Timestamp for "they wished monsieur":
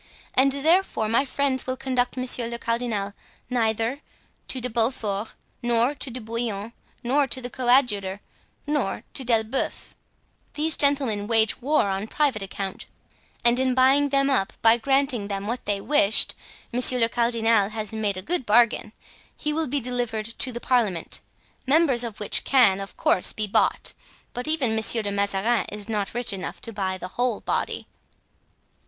15.65-16.97